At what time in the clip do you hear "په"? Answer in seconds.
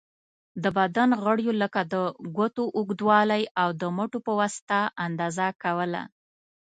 4.25-4.33